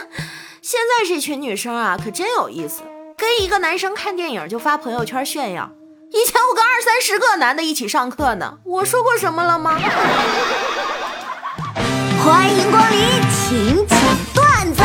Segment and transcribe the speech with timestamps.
[0.62, 2.82] 现在这群女生啊，可真有意思，
[3.16, 5.70] 跟一个男生看电影就发朋友圈炫耀。
[6.10, 9.78] 以前我跟二三十个男的一起上课呢，我说过什么了吗？
[12.24, 12.98] 欢迎光临，
[13.30, 13.98] 请讲
[14.34, 14.82] 段子。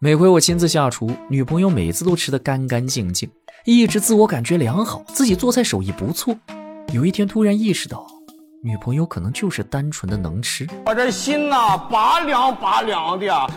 [0.00, 3.30] 每回我亲自下厨，女朋友每次都吃得干干净净，
[3.64, 6.36] 一直自我感觉良好，自己做菜手艺不错。
[6.92, 8.04] 有一天突然意识到，
[8.64, 10.64] 女朋友可能就是单纯的能吃。
[10.86, 13.50] 我这心呐，拔凉拔凉的。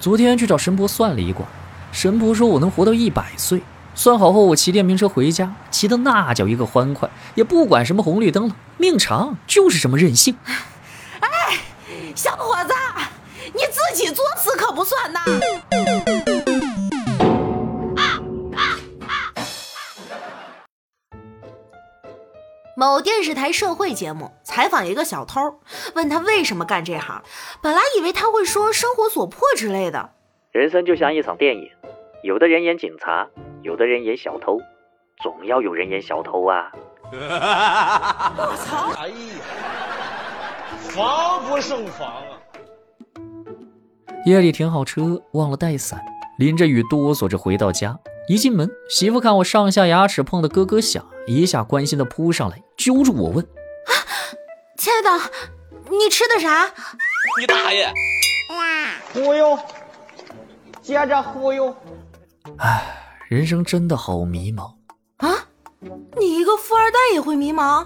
[0.00, 1.46] 昨天去找神婆算了一卦，
[1.92, 3.62] 神婆说我能活到一百岁。
[3.94, 10.36] 算好后，我骑电瓶车回家，骑的那叫一个欢快，也不管什么红绿灯了，命长就是这么任性。
[11.20, 11.28] 哎
[12.16, 12.74] 小伙子，
[13.54, 15.20] 你自己作死可不算呐！
[22.76, 25.60] 某电视台社会节目采访一个小偷，
[25.94, 27.22] 问他为什么干这行。
[27.60, 30.10] 本来以为他会说生活所迫之类的。
[30.52, 31.68] 人生就像一场电影，
[32.22, 33.28] 有的人演警察，
[33.62, 34.58] 有的人演小偷，
[35.22, 36.72] 总要有人演小偷啊！
[37.12, 38.92] 我操！
[38.98, 39.14] 哎呀！
[40.78, 42.38] 防不胜防啊！
[44.24, 46.00] 夜里停好车，忘了带伞，
[46.38, 47.98] 淋着雨哆嗦着回到家。
[48.30, 53.44] 一进门，媳妇看我上下牙齿碰得咯咯响，一下关心的扑上来，揪住我问
[53.90, 53.90] ：“啊，
[54.78, 55.24] 亲爱的，
[55.90, 56.64] 你吃的啥？”
[57.40, 57.92] 你大爷！
[59.12, 59.58] 忽悠，
[60.80, 61.74] 接着忽悠。
[62.58, 64.74] 唉，人生真的好迷茫
[65.16, 65.48] 啊！
[66.16, 67.84] 你一个富二代也会迷茫？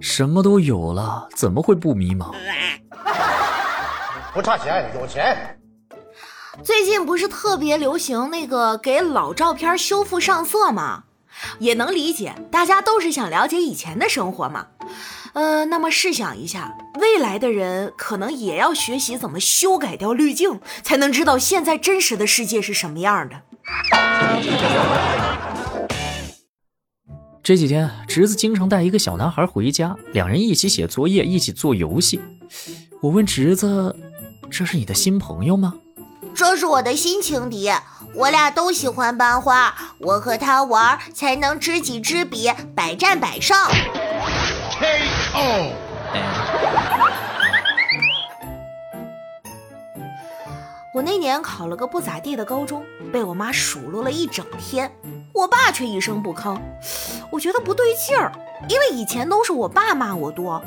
[0.00, 2.34] 什么都有了，怎么会不迷茫？
[4.32, 5.60] 不差钱，有钱。
[6.62, 11.04] 最近不是特别流行那个给老照片修复上色吗？
[11.58, 14.68] 也能理解，大家都是想了解以前的生活嘛。
[15.32, 23.42] 呃，那么试想一下，未来的人可能也要学习怎么修改掉滤镜，才能知道现在真实的世界是什么样的。
[27.42, 32.20] 这几天，侄子经常带一个小男孩回家，两人一起写作业，一起做游戏。
[33.02, 33.94] 我问侄子
[34.48, 35.74] ：“这是你的新朋友吗
[36.34, 37.70] ？”“这是我的新情敌，
[38.14, 43.56] 我俩都喜欢班花，我和他玩才能知己知彼，百战百胜。
[44.78, 45.72] ”K.O.
[50.92, 54.92] 我那年考了个不咋地的高中，被我妈数落了一整天，
[55.32, 56.58] 我爸却一声不吭。
[57.30, 58.32] 我觉得不对劲儿，
[58.68, 60.62] 因为以前都是我爸骂我多。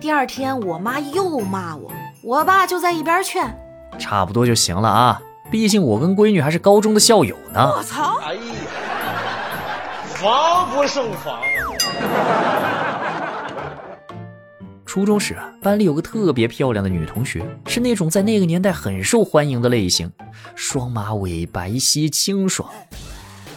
[0.00, 1.92] 第二天我妈又骂我，
[2.22, 3.58] 我爸就在一边劝
[3.98, 5.20] ：“差不多就行了啊，
[5.50, 8.18] 毕竟我跟闺女还是高中的校友呢。”我操！
[8.22, 8.40] 哎呀，
[10.14, 11.42] 防不胜防啊！
[14.84, 20.10] 初中时，班里有个特别漂亮的女同学，是那种在那个年代很受欢迎的类型，
[20.54, 22.68] 双马尾，白皙清爽。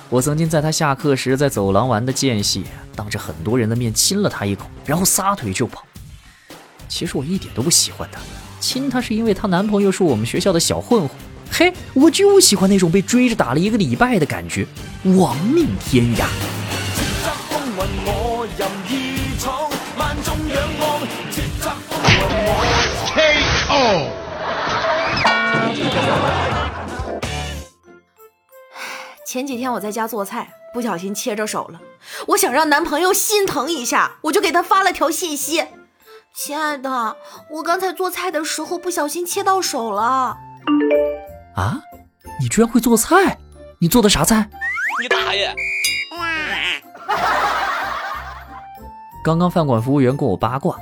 [0.09, 5.83] 我曾经在她下课时在走廊玩的间隙，当着很多人的面亲了她一口，然后撒腿就跑。
[6.89, 8.19] 其实我一点都不喜欢她，
[8.59, 11.09] 亲她是因为她男朋友是我们学校的小混混。
[11.51, 14.67] 嘿，我就喜欢那种被追着打了一个礼拜的感觉，
[15.17, 16.25] 亡命天涯。
[29.25, 31.79] 前几天我在家做菜，不小心切着手了。
[32.27, 35.65] 我想让男朋友心疼一下，我就给他发了条信息
[36.33, 37.15] ：“亲爱的，
[37.51, 40.37] 我刚才做菜的时候不小心切到手了。”
[41.55, 41.81] 啊，
[42.39, 43.37] 你居然会做菜？
[43.79, 44.49] 你做的啥菜？
[45.01, 45.51] 你大爷！
[49.23, 50.77] 刚刚饭馆服务员跟我八卦，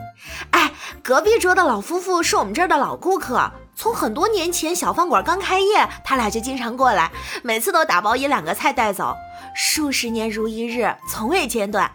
[0.51, 0.71] 哎，
[1.03, 3.51] 隔壁桌的老夫妇是我们这儿的老顾客。
[3.75, 7.11] 从很多年前小饭馆刚开业，他俩就经常过来，
[7.43, 9.15] 每次都打包一两个菜带走，
[9.55, 11.89] 数十年如一日，从未间断。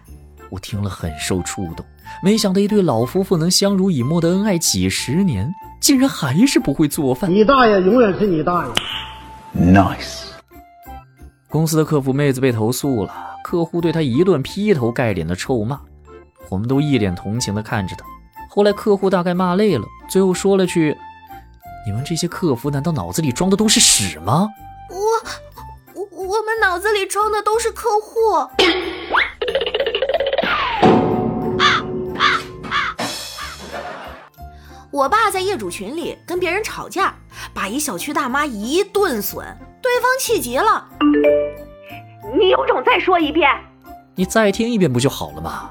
[0.51, 1.85] 我听了很受触动，
[2.23, 7.33] 没想到一对老夫妇能相濡以沫的恩爱几十年，竟然还是不会做饭。
[7.33, 9.73] 你大爷永远是你大爷。
[9.73, 10.25] Nice。
[11.49, 13.13] 公司的客服妹子被投诉了，
[13.45, 15.81] 客户对她一顿劈头盖脸的臭骂，
[16.49, 18.05] 我们都一脸同情的看着她。
[18.49, 20.97] 后来客户大概骂累了，最后说了句。
[21.85, 24.49] 你们这些客服难道脑子里装的都是屎吗？
[24.89, 24.97] 我
[26.01, 28.21] 我我们脑子里装的都是客户。
[34.93, 37.15] 我爸在业主群里跟别人吵架，
[37.55, 39.43] 把一小区大妈一顿损，
[39.81, 40.87] 对方气急了。
[42.39, 43.49] 你有种再说一遍？
[44.15, 45.71] 你再听一遍不就好了吗？